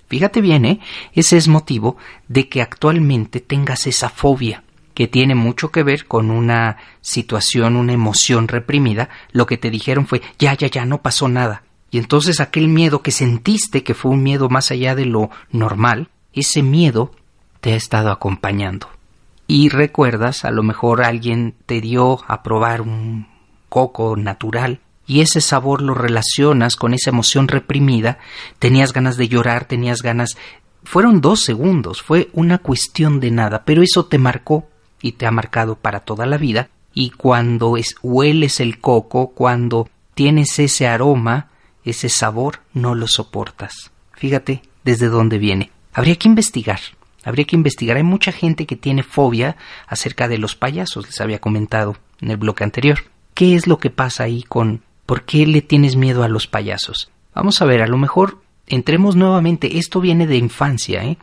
fíjate 0.09 0.41
bien, 0.41 0.65
¿eh? 0.65 0.81
ese 1.13 1.37
es 1.37 1.47
motivo 1.47 1.97
de 2.27 2.49
que 2.49 2.63
actualmente 2.63 3.39
tengas 3.39 3.87
esa 3.87 4.09
fobia 4.09 4.65
que 4.93 5.07
tiene 5.07 5.37
mucho 5.37 5.71
que 5.71 5.85
ver 5.85 6.07
con 6.07 6.33
una 6.33 6.79
situación, 7.01 7.77
una 7.77 7.93
emoción 7.93 8.49
reprimida, 8.49 9.09
lo 9.31 9.47
que 9.47 9.57
te 9.57 9.71
dijeron 9.71 10.09
fue 10.09 10.21
ya, 10.37 10.55
ya, 10.55 10.67
ya, 10.67 10.85
no 10.85 11.01
pasó 11.01 11.29
nada. 11.29 11.63
Y 11.93 11.99
entonces 11.99 12.41
aquel 12.41 12.67
miedo 12.67 13.03
que 13.03 13.13
sentiste, 13.13 13.85
que 13.85 13.95
fue 13.95 14.11
un 14.11 14.25
miedo 14.25 14.49
más 14.49 14.73
allá 14.73 14.97
de 14.97 15.07
lo 15.07 15.31
normal, 15.53 16.09
ese 16.33 16.65
miedo 16.65 17.13
te 17.61 17.73
ha 17.73 17.77
estado 17.77 18.11
acompañando. 18.11 18.89
Y 19.53 19.69
recuerdas, 19.69 20.45
a 20.45 20.53
lo 20.53 20.63
mejor 20.63 21.03
alguien 21.03 21.57
te 21.67 21.81
dio 21.81 22.21
a 22.29 22.45
probar 22.45 22.83
un 22.83 23.27
coco 23.69 24.15
natural 24.17 24.79
y 25.09 25.23
ese 25.23 25.41
sabor 25.41 25.83
lo 25.83 25.93
relacionas 25.93 26.77
con 26.77 26.95
esa 26.95 27.11
emoción 27.11 27.49
reprimida, 27.49 28.19
tenías 28.61 28.93
ganas 28.93 29.17
de 29.17 29.27
llorar, 29.27 29.65
tenías 29.65 30.03
ganas... 30.03 30.39
Fueron 30.85 31.21
dos 31.21 31.43
segundos, 31.43 32.01
fue 32.01 32.31
una 32.33 32.59
cuestión 32.59 33.19
de 33.19 33.33
nada, 33.33 33.65
pero 33.65 33.83
eso 33.83 34.07
te 34.07 34.19
marcó 34.19 34.69
y 35.03 35.13
te 35.13 35.27
ha 35.27 35.33
marcado 35.33 35.75
para 35.75 35.99
toda 35.99 36.27
la 36.27 36.37
vida, 36.37 36.69
y 36.95 37.11
cuando 37.11 37.77
es, 37.77 37.97
hueles 38.03 38.61
el 38.61 38.79
coco, 38.79 39.31
cuando 39.31 39.89
tienes 40.15 40.61
ese 40.61 40.87
aroma, 40.87 41.49
ese 41.85 42.09
sabor, 42.09 42.61
no 42.73 42.95
lo 42.95 43.09
soportas. 43.09 43.91
Fíjate 44.13 44.63
desde 44.85 45.09
dónde 45.09 45.39
viene. 45.39 45.73
Habría 45.93 46.15
que 46.15 46.29
investigar, 46.29 46.79
habría 47.25 47.45
que 47.45 47.57
investigar. 47.57 47.97
Hay 47.97 48.03
mucha 48.03 48.33
gente 48.33 48.67
que 48.67 48.77
tiene 48.77 49.03
fobia 49.03 49.57
acerca 49.87 50.29
de 50.29 50.39
los 50.39 50.57
payasos, 50.57 51.07
les 51.07 51.21
había 51.21 51.41
comentado 51.41 51.97
en 52.21 52.31
el 52.31 52.37
bloque 52.37 52.65
anterior. 52.65 52.99
¿Qué 53.35 53.55
es 53.55 53.67
lo 53.67 53.79
que 53.79 53.91
pasa 53.91 54.25
ahí 54.25 54.43
con 54.43 54.83
por 55.07 55.25
qué 55.25 55.47
le 55.47 55.63
tienes 55.63 55.97
miedo 55.97 56.23
a 56.23 56.29
los 56.29 56.47
payasos? 56.47 57.11
Vamos 57.35 57.63
a 57.63 57.65
ver, 57.65 57.83
a 57.83 57.87
lo 57.87 57.97
mejor 57.97 58.43
entremos 58.67 59.17
nuevamente, 59.17 59.79
esto 59.79 60.01
viene 60.01 60.27
de 60.27 60.37
infancia, 60.37 61.05
¿eh? 61.05 61.19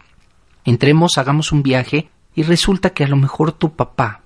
Entremos, 0.65 1.17
hagamos 1.17 1.51
un 1.51 1.63
viaje 1.63 2.09
y 2.35 2.43
resulta 2.43 2.89
que 2.89 3.03
a 3.03 3.07
lo 3.07 3.15
mejor 3.15 3.53
tu 3.53 3.75
papá, 3.75 4.21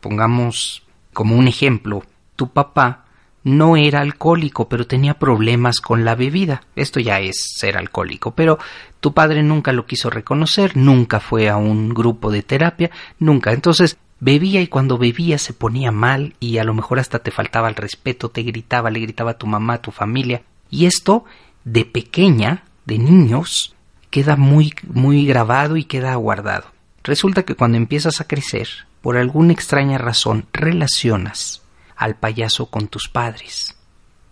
pongamos 0.00 0.84
como 1.12 1.36
un 1.36 1.48
ejemplo, 1.48 2.04
tu 2.36 2.48
papá 2.50 2.99
no 3.42 3.76
era 3.76 4.00
alcohólico, 4.00 4.68
pero 4.68 4.86
tenía 4.86 5.14
problemas 5.14 5.80
con 5.80 6.04
la 6.04 6.14
bebida. 6.14 6.62
Esto 6.76 7.00
ya 7.00 7.20
es 7.20 7.36
ser 7.56 7.76
alcohólico, 7.76 8.32
pero 8.32 8.58
tu 9.00 9.14
padre 9.14 9.42
nunca 9.42 9.72
lo 9.72 9.86
quiso 9.86 10.10
reconocer, 10.10 10.76
nunca 10.76 11.20
fue 11.20 11.48
a 11.48 11.56
un 11.56 11.90
grupo 11.90 12.30
de 12.30 12.42
terapia, 12.42 12.90
nunca. 13.18 13.52
Entonces 13.52 13.96
bebía 14.20 14.60
y 14.60 14.66
cuando 14.66 14.98
bebía 14.98 15.38
se 15.38 15.54
ponía 15.54 15.90
mal 15.90 16.34
y 16.40 16.58
a 16.58 16.64
lo 16.64 16.74
mejor 16.74 16.98
hasta 16.98 17.20
te 17.20 17.30
faltaba 17.30 17.68
el 17.68 17.76
respeto, 17.76 18.28
te 18.28 18.42
gritaba, 18.42 18.90
le 18.90 19.00
gritaba 19.00 19.32
a 19.32 19.38
tu 19.38 19.46
mamá, 19.46 19.74
a 19.74 19.82
tu 19.82 19.90
familia. 19.90 20.42
Y 20.68 20.86
esto 20.86 21.24
de 21.64 21.84
pequeña, 21.84 22.64
de 22.84 22.98
niños, 22.98 23.74
queda 24.10 24.36
muy 24.36 24.74
muy 24.86 25.24
grabado 25.24 25.76
y 25.76 25.84
queda 25.84 26.14
guardado. 26.16 26.66
Resulta 27.02 27.44
que 27.44 27.54
cuando 27.54 27.78
empiezas 27.78 28.20
a 28.20 28.26
crecer, 28.26 28.68
por 29.00 29.16
alguna 29.16 29.54
extraña 29.54 29.96
razón, 29.96 30.44
relacionas 30.52 31.62
al 32.00 32.16
payaso 32.16 32.66
con 32.66 32.88
tus 32.88 33.08
padres. 33.08 33.76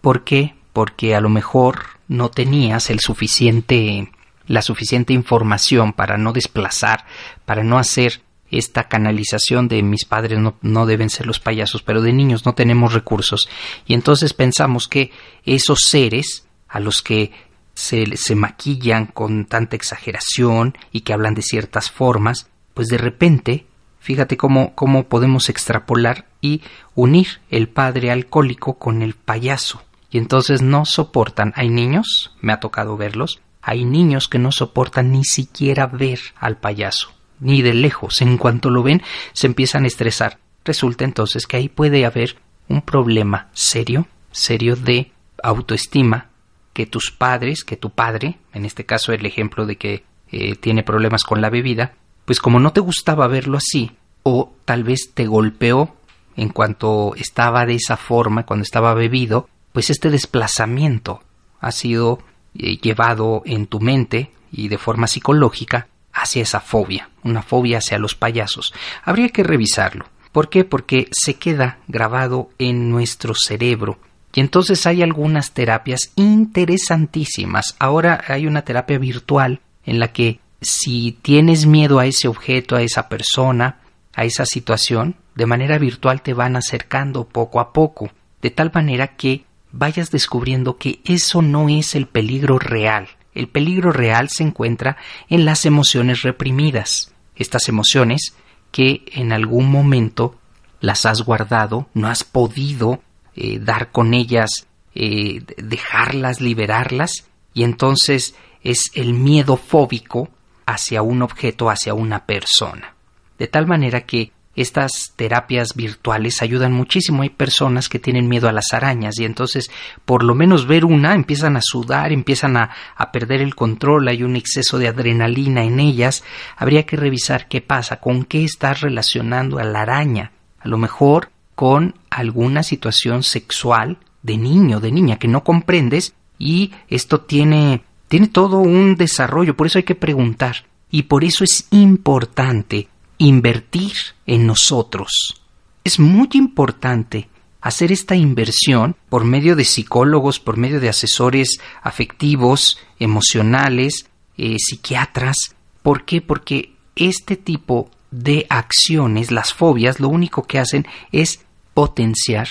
¿Por 0.01 0.25
qué? 0.25 0.55
Porque 0.73 1.15
a 1.15 1.21
lo 1.21 1.29
mejor 1.29 1.81
no 2.09 2.31
tenías 2.31 2.89
el 2.89 2.99
suficiente 3.01 4.11
la 4.47 4.63
suficiente 4.63 5.13
información 5.13 5.93
para 5.93 6.17
no 6.17 6.33
desplazar, 6.33 7.05
para 7.45 7.63
no 7.63 7.79
hacer 7.79 8.23
esta 8.51 8.89
canalización 8.89 9.69
de 9.69 9.83
mis 9.83 10.07
padres 10.07 10.39
no, 10.63 10.87
deben 10.87 11.11
ser 11.11 11.27
los 11.27 11.39
payasos, 11.39 11.83
pero 11.83 12.01
de 12.01 12.15
niños 12.15 12.47
no 12.47 12.55
tenemos 12.55 12.95
recursos. 12.95 13.47
Y 13.87 13.93
entonces 13.93 14.33
pensamos 14.33 14.89
que 14.89 15.11
esos 15.45 15.81
seres 15.83 16.47
a 16.67 16.81
los 16.81 17.03
que 17.03 17.31
se, 17.75 18.17
se 18.17 18.35
maquillan 18.35 19.05
con 19.05 19.45
tanta 19.45 19.77
exageración 19.77 20.79
y 20.91 21.03
que 21.03 21.13
hablan 21.13 21.35
de 21.35 21.43
ciertas 21.43 21.91
formas, 21.91 22.49
pues 22.73 22.89
de 22.89 22.97
repente, 22.97 23.67
fíjate 24.01 24.37
cómo, 24.37 24.75
cómo 24.75 25.05
podemos 25.05 25.49
extrapolar 25.49 26.27
y 26.41 26.63
unir 26.95 27.41
el 27.51 27.69
padre 27.69 28.11
alcohólico 28.11 28.79
con 28.79 29.03
el 29.03 29.15
payaso. 29.15 29.83
Y 30.11 30.19
entonces 30.19 30.63
no 30.63 30.85
soportan. 30.85 31.53
Hay 31.57 31.69
niños, 31.69 32.35
me 32.41 32.53
ha 32.53 32.61
tocado 32.61 32.97
verlos, 32.97 33.41
hay 33.61 33.85
niños 33.85 34.29
que 34.29 34.39
no 34.39 34.53
soportan 34.53 35.13
ni 35.13 35.25
siquiera 35.25 35.87
ver 35.87 36.21
al 36.39 36.57
payaso 36.57 37.13
ni 37.41 37.63
de 37.63 37.75
lejos. 37.75 38.21
En 38.21 38.37
cuanto 38.39 38.71
lo 38.71 38.83
ven, 38.83 39.03
se 39.33 39.47
empiezan 39.47 39.85
a 39.85 39.89
estresar. 39.89 40.39
Resulta 40.65 41.05
entonces 41.05 41.47
que 41.47 41.57
ahí 41.57 41.69
puede 41.69 42.05
haber 42.05 42.37
un 42.69 42.83
problema 42.83 43.49
serio, 43.53 44.07
serio 44.33 44.77
de 44.77 45.13
autoestima, 45.43 46.29
que 46.73 46.87
tus 46.87 47.11
padres, 47.11 47.65
que 47.65 47.77
tu 47.77 47.91
padre, 47.91 48.39
en 48.53 48.65
este 48.65 48.85
caso 48.85 49.13
el 49.13 49.25
ejemplo 49.27 49.67
de 49.67 49.77
que 49.77 50.05
eh, 50.31 50.57
tiene 50.57 50.83
problemas 50.83 51.25
con 51.25 51.41
la 51.41 51.51
bebida, 51.51 51.95
pues 52.29 52.41
como 52.41 52.61
no 52.61 52.75
te 52.75 52.81
gustaba 52.81 53.27
verlo 53.27 53.57
así, 53.57 53.93
o 54.23 54.53
tal 54.67 54.85
vez 54.85 55.13
te 55.15 55.25
golpeó 55.25 55.97
en 56.37 56.51
cuanto 56.51 57.15
estaba 57.17 57.65
de 57.65 57.77
esa 57.77 57.97
forma, 57.97 58.45
cuando 58.45 58.65
estaba 58.65 58.93
bebido, 58.93 59.49
pues 59.73 59.89
este 59.89 60.11
desplazamiento 60.11 61.23
ha 61.59 61.73
sido 61.73 62.19
eh, 62.55 62.77
llevado 62.83 63.41
en 63.47 63.67
tu 63.67 63.81
mente 63.81 64.31
y 64.53 64.69
de 64.69 64.77
forma 64.77 65.07
psicológica 65.07 65.89
hacia 66.13 66.43
esa 66.43 66.61
fobia, 66.61 67.09
una 67.25 67.41
fobia 67.41 67.79
hacia 67.79 67.99
los 67.99 68.15
payasos. 68.15 68.75
Habría 69.07 69.31
que 69.31 69.43
revisarlo. 69.43 70.05
¿Por 70.31 70.51
qué? 70.51 70.65
Porque 70.65 71.09
se 71.13 71.37
queda 71.37 71.79
grabado 71.89 72.51
en 72.59 72.91
nuestro 72.91 73.33
cerebro. 73.35 74.01
Y 74.35 74.41
entonces 74.41 74.85
hay 74.87 75.03
algunas 75.03 75.53
terapias 75.53 76.13
interesantísimas. 76.15 77.75
Ahora 77.79 78.23
hay 78.29 78.47
una 78.47 78.67
terapia 78.67 78.99
virtual 78.99 79.63
en 79.87 79.99
la 79.99 80.13
que 80.13 80.41
si 80.61 81.13
tienes 81.23 81.67
miedo 81.67 81.99
a 81.99 82.07
ese 82.07 82.29
objeto, 82.29 82.77
a 82.77 82.83
esa 82.83 83.09
persona, 83.09 83.81
a 84.15 84.25
esa 84.25 84.45
situación, 84.47 85.17
de 85.35 85.47
manera 85.47 85.79
virtual 85.79 86.23
te 86.23 86.35
van 86.35 86.57
acercando 86.57 87.29
poco 87.29 87.61
a 87.61 87.73
poco, 87.73 88.11
de 88.43 88.51
tal 88.51 88.73
manera 88.75 89.17
que 89.17 89.45
vayas 89.71 90.11
descubriendo 90.11 90.77
que 90.77 91.01
eso 91.05 91.43
no 91.43 91.69
es 91.69 91.95
el 91.95 92.07
peligro 92.07 92.59
real, 92.59 93.09
el 93.35 93.49
peligro 93.49 93.93
real 93.93 94.29
se 94.31 94.43
encuentra 94.43 94.97
en 95.29 95.45
las 95.45 95.65
emociones 95.65 96.23
reprimidas. 96.23 97.13
Estas 97.37 97.69
emociones 97.69 98.35
que 98.73 99.05
en 99.13 99.33
algún 99.33 99.71
momento 99.71 100.37
las 100.81 101.07
has 101.07 101.23
guardado, 101.23 101.89
no 101.95 102.09
has 102.09 102.25
podido 102.25 103.01
eh, 103.37 103.61
dar 103.61 103.93
con 103.93 104.13
ellas, 104.13 104.67
eh, 104.95 105.45
dejarlas, 105.57 106.41
liberarlas, 106.41 107.27
y 107.55 107.63
entonces 107.63 108.35
es 108.65 108.91
el 108.95 109.15
miedo 109.15 109.57
fóbico 109.57 110.29
hacia 110.69 111.01
un 111.01 111.23
objeto, 111.23 111.71
hacia 111.71 111.95
una 111.95 112.27
persona. 112.27 112.95
De 113.39 113.49
tal 113.49 113.67
manera 113.67 114.03
que 114.03 114.33
estas 114.55 115.13
terapias 115.17 115.75
virtuales 115.75 116.43
ayudan 116.43 116.73
muchísimo. 116.73 117.23
Hay 117.23 117.31
personas 117.31 117.89
que 117.89 117.99
tienen 117.99 118.29
miedo 118.29 118.49
a 118.49 118.53
las 118.53 118.75
arañas 118.75 119.19
y 119.19 119.25
entonces 119.25 119.71
por 120.05 120.25
lo 120.25 120.35
menos 120.35 120.67
ver 120.67 120.85
una 120.85 121.15
empiezan 121.15 121.57
a 121.57 121.61
sudar, 121.63 122.13
empiezan 122.13 122.57
a, 122.57 122.71
a, 122.97 123.13
perder 123.13 123.41
el 123.41 123.55
control, 123.55 124.09
hay 124.09 124.25
un 124.25 124.35
exceso 124.37 124.79
de 124.79 124.89
adrenalina 124.89 125.63
en 125.63 125.81
ellas. 125.81 126.23
Habría 126.57 126.85
que 126.85 126.97
revisar 126.97 127.49
qué 127.49 127.61
pasa, 127.61 128.01
con 128.01 128.25
qué 128.25 128.45
estás 128.45 128.81
relacionando 128.81 129.59
a 129.59 129.65
la 129.65 129.83
araña. 129.83 130.33
A 130.59 130.69
lo 130.69 130.77
mejor 130.77 131.31
con 131.55 131.95
alguna 132.11 132.63
situación 132.63 133.23
sexual 133.23 133.99
de 134.23 134.37
niño, 134.37 134.81
de 134.81 134.93
niña 134.93 135.19
que 135.19 135.29
no 135.29 135.45
comprendes 135.45 136.15
y 136.39 136.73
esto 136.89 137.21
tiene 137.21 137.85
tiene 138.09 138.29
todo 138.29 138.59
un 138.59 138.97
desarrollo, 138.97 139.57
por 139.57 139.67
eso 139.67 139.79
hay 139.79 139.85
que 139.85 139.95
preguntar 139.95 140.67
y 140.91 141.05
por 141.05 141.25
eso 141.25 141.45
es 141.45 141.67
importante 141.71 142.89
invertir 143.19 143.93
en 144.27 144.47
nosotros. 144.47 145.43
Es 145.85 145.99
muy 145.99 146.29
importante 146.33 147.29
hacer 147.61 147.93
esta 147.93 148.17
inversión 148.17 148.97
por 149.09 149.25
medio 149.25 149.57
de 149.57 149.65
psicólogos, 149.65 150.41
por 150.41 150.57
medio 150.57 150.81
de 150.81 150.89
asesores 150.89 151.61
afectivos, 151.83 152.79
emocionales, 152.99 154.07
eh, 154.37 154.57
psiquiatras. 154.59 155.55
¿Por 155.83 156.05
qué? 156.05 156.21
Porque 156.21 156.73
este 156.97 157.37
tipo 157.37 157.91
de 158.11 158.47
acciones, 158.49 159.31
las 159.31 159.53
fobias, 159.53 160.01
lo 160.01 160.09
único 160.09 160.45
que 160.45 160.59
hacen 160.59 160.87
es 161.13 161.41
potenciar 161.75 162.49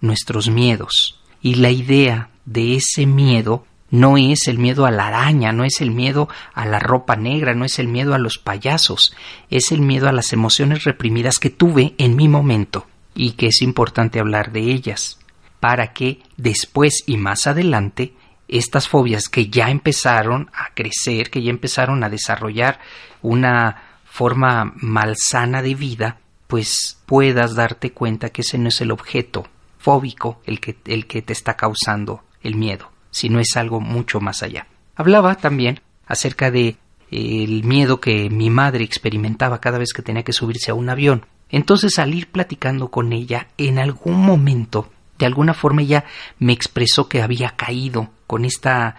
nuestros 0.00 0.50
miedos. 0.50 1.20
Y 1.40 1.54
la 1.54 1.70
idea 1.70 2.30
de 2.44 2.76
ese 2.76 3.06
miedo 3.06 3.64
no 3.90 4.16
es 4.16 4.46
el 4.46 4.58
miedo 4.58 4.86
a 4.86 4.90
la 4.90 5.08
araña, 5.08 5.52
no 5.52 5.64
es 5.64 5.80
el 5.80 5.90
miedo 5.90 6.28
a 6.54 6.64
la 6.64 6.78
ropa 6.78 7.16
negra, 7.16 7.54
no 7.54 7.64
es 7.64 7.78
el 7.78 7.88
miedo 7.88 8.14
a 8.14 8.18
los 8.18 8.38
payasos, 8.38 9.14
es 9.50 9.72
el 9.72 9.80
miedo 9.80 10.08
a 10.08 10.12
las 10.12 10.32
emociones 10.32 10.84
reprimidas 10.84 11.38
que 11.38 11.50
tuve 11.50 11.94
en 11.98 12.16
mi 12.16 12.28
momento 12.28 12.86
y 13.14 13.32
que 13.32 13.48
es 13.48 13.62
importante 13.62 14.20
hablar 14.20 14.52
de 14.52 14.60
ellas, 14.60 15.18
para 15.58 15.92
que 15.92 16.20
después 16.36 17.02
y 17.06 17.16
más 17.16 17.46
adelante 17.46 18.14
estas 18.48 18.88
fobias 18.88 19.28
que 19.28 19.48
ya 19.48 19.70
empezaron 19.70 20.50
a 20.52 20.72
crecer, 20.74 21.30
que 21.30 21.42
ya 21.42 21.50
empezaron 21.50 22.02
a 22.02 22.08
desarrollar 22.08 22.80
una 23.22 24.00
forma 24.04 24.72
malsana 24.76 25.62
de 25.62 25.74
vida, 25.74 26.18
pues 26.46 26.98
puedas 27.06 27.54
darte 27.54 27.92
cuenta 27.92 28.30
que 28.30 28.42
ese 28.42 28.58
no 28.58 28.68
es 28.68 28.80
el 28.80 28.90
objeto 28.90 29.46
fóbico 29.78 30.40
el 30.46 30.60
que, 30.60 30.76
el 30.86 31.06
que 31.06 31.22
te 31.22 31.32
está 31.32 31.56
causando 31.56 32.24
el 32.42 32.56
miedo 32.56 32.89
si 33.10 33.28
no 33.28 33.40
es 33.40 33.56
algo 33.56 33.80
mucho 33.80 34.20
más 34.20 34.42
allá. 34.42 34.66
Hablaba 34.96 35.34
también 35.36 35.80
acerca 36.06 36.50
de 36.50 36.76
eh, 37.10 37.44
el 37.44 37.64
miedo 37.64 38.00
que 38.00 38.30
mi 38.30 38.50
madre 38.50 38.84
experimentaba 38.84 39.60
cada 39.60 39.78
vez 39.78 39.92
que 39.92 40.02
tenía 40.02 40.22
que 40.22 40.32
subirse 40.32 40.70
a 40.70 40.74
un 40.74 40.88
avión. 40.88 41.26
Entonces 41.50 41.98
al 41.98 42.14
ir 42.14 42.28
platicando 42.28 42.88
con 42.88 43.12
ella, 43.12 43.48
en 43.58 43.78
algún 43.78 44.24
momento, 44.24 44.90
de 45.18 45.26
alguna 45.26 45.54
forma 45.54 45.82
ella 45.82 46.04
me 46.38 46.52
expresó 46.52 47.08
que 47.08 47.22
había 47.22 47.50
caído 47.56 48.10
con 48.26 48.44
esta, 48.44 48.96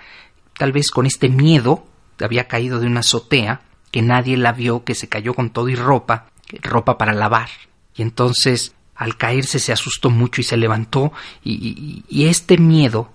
tal 0.58 0.72
vez 0.72 0.92
con 0.92 1.06
este 1.06 1.30
miedo, 1.30 1.86
había 2.20 2.48
caído 2.48 2.80
de 2.80 2.88
una 2.88 3.00
azotea, 3.00 3.62
que 3.92 4.02
nadie 4.02 4.38
la 4.38 4.54
vio, 4.54 4.84
que 4.84 4.96
se 4.96 5.10
cayó 5.10 5.34
con 5.34 5.50
todo 5.50 5.70
y 5.70 5.76
ropa, 5.76 6.28
ropa 6.62 6.98
para 6.98 7.14
lavar. 7.14 7.50
Y 7.96 8.02
entonces 8.02 8.74
al 8.96 9.18
caerse 9.18 9.60
se 9.60 9.74
asustó 9.74 10.10
mucho 10.10 10.42
y 10.42 10.44
se 10.44 10.58
levantó 10.58 11.12
y, 11.44 12.04
y 12.08 12.26
este 12.26 12.58
miedo 12.58 13.12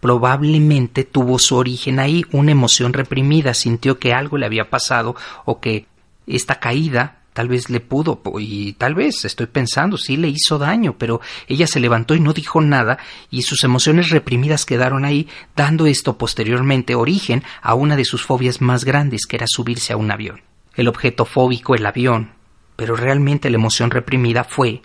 probablemente 0.00 1.04
tuvo 1.04 1.38
su 1.38 1.56
origen 1.56 1.98
ahí, 1.98 2.24
una 2.32 2.52
emoción 2.52 2.92
reprimida, 2.92 3.54
sintió 3.54 3.98
que 3.98 4.12
algo 4.12 4.38
le 4.38 4.46
había 4.46 4.70
pasado 4.70 5.16
o 5.44 5.60
que 5.60 5.86
esta 6.26 6.60
caída 6.60 7.18
tal 7.38 7.46
vez 7.46 7.70
le 7.70 7.78
pudo 7.78 8.20
y 8.40 8.72
tal 8.72 8.96
vez 8.96 9.24
estoy 9.24 9.46
pensando 9.46 9.96
sí 9.96 10.16
le 10.16 10.26
hizo 10.26 10.58
daño, 10.58 10.96
pero 10.98 11.20
ella 11.46 11.68
se 11.68 11.78
levantó 11.78 12.16
y 12.16 12.20
no 12.20 12.32
dijo 12.32 12.60
nada 12.60 12.98
y 13.30 13.42
sus 13.42 13.62
emociones 13.62 14.10
reprimidas 14.10 14.66
quedaron 14.66 15.04
ahí, 15.04 15.28
dando 15.54 15.86
esto 15.86 16.18
posteriormente 16.18 16.96
origen 16.96 17.44
a 17.62 17.74
una 17.74 17.94
de 17.94 18.04
sus 18.04 18.24
fobias 18.24 18.60
más 18.60 18.84
grandes, 18.84 19.24
que 19.24 19.36
era 19.36 19.46
subirse 19.48 19.92
a 19.92 19.96
un 19.96 20.10
avión. 20.10 20.40
El 20.74 20.88
objeto 20.88 21.24
fóbico, 21.24 21.76
el 21.76 21.86
avión, 21.86 22.32
pero 22.74 22.96
realmente 22.96 23.50
la 23.50 23.56
emoción 23.56 23.92
reprimida 23.92 24.42
fue 24.42 24.82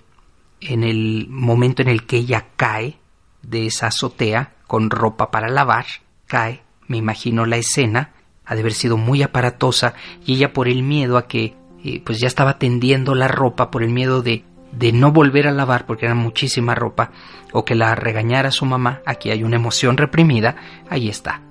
en 0.62 0.84
el 0.84 1.28
momento 1.30 1.82
en 1.82 1.88
el 1.88 2.04
que 2.04 2.18
ella 2.18 2.50
cae 2.56 2.98
de 3.44 3.68
esa 3.68 3.88
azotea 3.88 4.54
con 4.68 4.90
ropa 4.90 5.30
para 5.30 5.50
lavar, 5.50 5.86
cae, 6.26 6.64
me 6.88 6.98
imagino 6.98 7.46
la 7.46 7.58
escena, 7.58 8.12
ha 8.46 8.56
de 8.56 8.62
haber 8.62 8.74
sido 8.74 8.98
muy 8.98 9.22
aparatosa 9.22 9.94
y 10.26 10.36
ella 10.36 10.54
por 10.54 10.68
el 10.68 10.84
miedo 10.84 11.18
a 11.18 11.28
que 11.28 11.56
eh, 11.84 12.02
pues 12.04 12.20
ya 12.20 12.28
estaba 12.28 12.58
tendiendo 12.58 13.14
la 13.14 13.28
ropa, 13.28 13.70
por 13.70 13.84
el 13.84 13.90
miedo 13.90 14.22
de, 14.22 14.44
de 14.72 14.92
no 14.92 15.12
volver 15.12 15.48
a 15.48 15.52
lavar 15.52 15.86
porque 15.86 16.06
era 16.06 16.16
muchísima 16.16 16.76
ropa, 16.76 17.12
o 17.52 17.66
que 17.66 17.76
la 17.76 17.94
regañara 17.96 18.52
su 18.52 18.66
mamá, 18.66 19.02
aquí 19.06 19.30
hay 19.30 19.44
una 19.44 19.58
emoción 19.58 19.98
reprimida, 19.98 20.56
ahí 20.90 21.10
está. 21.10 21.42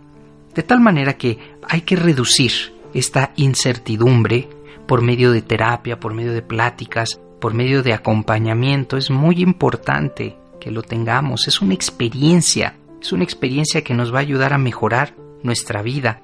De 0.55 0.63
tal 0.63 0.81
manera 0.81 1.15
que 1.15 1.39
hay 1.69 1.83
que 1.83 1.97
reducir 1.97 2.53
esta 2.93 3.33
incertidumbre 3.37 4.49
por 4.87 5.01
medio 5.01 5.33
de 5.33 5.43
terapia, 5.43 6.01
por 6.01 6.13
medio 6.13 6.33
de 6.33 6.43
pláticas, 6.43 7.21
por 7.41 7.55
medio 7.55 7.83
de 7.83 7.95
acompañamiento, 7.95 8.97
es 8.97 9.11
muy 9.11 9.41
importante 9.41 10.37
que 10.63 10.71
lo 10.71 10.83
tengamos, 10.83 11.49
es 11.49 11.61
una 11.61 11.75
experiencia 11.75 12.77
es 13.03 13.13
una 13.13 13.25
experiencia 13.25 13.83
que 13.83 13.95
nos 13.95 14.15
va 14.15 14.19
a 14.19 14.23
ayudar 14.23 14.53
a 14.53 14.59
mejorar 14.59 15.17
nuestra 15.43 15.83
vida. 15.83 16.23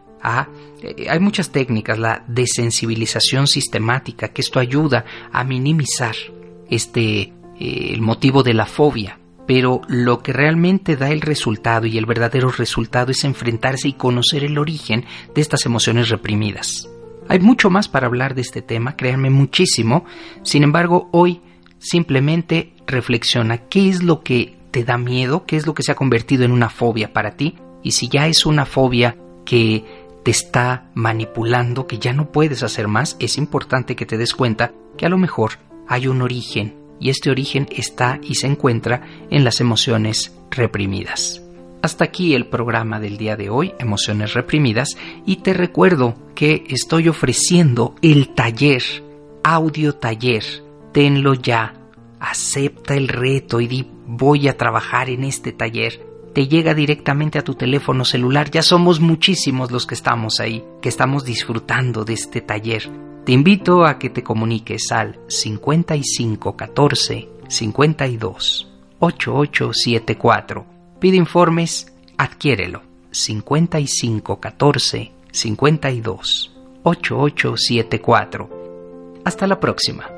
Eh, 0.83 1.07
hay 1.11 1.18
muchas 1.18 1.51
técnicas, 1.51 1.98
la 1.98 2.24
desensibilización 2.29 3.48
sistemática, 3.48 4.29
que 4.29 4.42
esto 4.42 4.61
ayuda 4.61 5.05
a 5.33 5.42
minimizar 5.42 6.14
este 6.70 7.33
eh, 7.59 7.90
el 7.90 8.01
motivo 8.01 8.44
de 8.44 8.55
la 8.55 8.66
fobia. 8.66 9.18
Pero 9.46 9.81
lo 9.88 10.22
que 10.22 10.33
realmente 10.33 10.96
da 10.96 11.11
el 11.11 11.20
resultado 11.20 11.87
y 11.87 11.98
el 11.98 12.07
verdadero 12.07 12.51
resultado 12.51 13.11
es 13.11 13.24
enfrentarse 13.24 13.88
y 13.88 13.94
conocer 13.94 14.44
el 14.44 14.59
origen 14.59 15.05
de 15.35 15.40
estas 15.40 15.66
emociones 15.66 16.11
reprimidas. 16.11 16.88
Hay 17.29 17.40
mucho 17.40 17.70
más 17.70 17.88
para 17.88 18.07
hablar 18.07 18.35
de 18.35 18.42
este 18.42 18.62
tema, 18.62 18.94
créanme 18.94 19.31
muchísimo. 19.31 20.05
Sin 20.42 20.62
embargo, 20.62 21.09
hoy 21.12 21.40
simplemente 21.79 22.73
reflexiona 22.87 23.59
qué 23.59 23.88
es 23.88 24.03
lo 24.03 24.23
que 24.23 24.57
te 24.71 24.85
da 24.85 24.99
miedo, 24.99 25.45
qué 25.47 25.57
es 25.57 25.67
lo 25.67 25.75
que 25.75 25.83
se 25.83 25.93
ha 25.93 25.97
convertido 25.97 26.45
en 26.45 26.53
una 26.53 26.69
fobia 26.69 27.12
para 27.12 27.37
ti 27.37 27.57
y 27.83 27.93
si 27.93 28.09
ya 28.09 28.27
es 28.27 28.47
una 28.47 28.67
fobia 28.67 29.17
que 29.45 29.85
te 30.25 30.31
está 30.31 30.91
manipulando, 30.95 31.87
que 31.87 31.99
ya 31.99 32.12
no 32.12 32.33
puedes 32.33 32.62
hacer 32.62 32.88
más, 32.88 33.17
es 33.19 33.38
importante 33.38 33.97
que 33.97 34.07
te 34.07 34.19
des 34.19 34.35
cuenta 34.35 34.73
que 34.97 35.07
a 35.07 35.09
lo 35.09 35.19
mejor 35.19 35.53
hay 35.87 36.07
un 36.07 36.23
origen 36.23 36.75
y 37.01 37.11
este 37.11 37.31
origen 37.31 37.67
está 37.71 38.21
y 38.23 38.35
se 38.35 38.47
encuentra 38.47 39.07
en 39.31 39.45
las 39.45 39.61
emociones 39.61 40.37
reprimidas. 40.51 41.43
Hasta 41.81 42.05
aquí 42.05 42.35
el 42.35 42.47
programa 42.47 42.99
del 42.99 43.17
día 43.17 43.37
de 43.37 43.51
hoy, 43.51 43.73
Emociones 43.79 44.35
Reprimidas, 44.35 44.97
y 45.25 45.37
te 45.37 45.55
recuerdo 45.55 46.17
que 46.35 46.64
estoy 46.69 47.09
ofreciendo 47.09 47.95
el 48.03 48.35
taller, 48.35 48.83
audio 49.45 49.95
taller. 49.95 50.67
Tenlo 50.92 51.35
ya, 51.35 51.74
acepta 52.20 52.94
el 52.94 53.09
reto 53.09 53.61
y 53.61 53.66
di 53.66 53.87
voy 54.07 54.48
a 54.48 54.57
trabajar 54.57 55.11
en 55.11 55.24
este 55.24 55.53
taller. 55.53 56.07
Te 56.35 56.48
llega 56.48 56.74
directamente 56.74 57.38
a 57.38 57.44
tu 57.44 57.55
teléfono 57.55 58.05
celular, 58.05 58.51
ya 58.51 58.62
somos 58.62 59.01
muchísimos 59.01 59.70
los 59.70 59.87
que 59.87 59.94
estamos 59.94 60.40
ahí, 60.40 60.64
que 60.81 60.88
estamos 60.88 61.24
disfrutando 61.24 62.05
de 62.05 62.14
este 62.14 62.40
taller. 62.40 62.88
Te 63.24 63.33
invito 63.33 63.85
a 63.85 63.98
que 63.98 64.11
te 64.11 64.22
comuniques 64.22 64.92
al 64.92 65.18
5514 65.29 67.29
52 67.48 68.68
8874 69.01 70.79
Pide 70.98 71.16
informes, 71.16 71.92
adquiérelo. 72.16 72.83
5514 73.11 75.12
52 75.31 76.53
8874. 76.83 79.20
Hasta 79.24 79.46
la 79.46 79.61
próxima. 79.61 80.17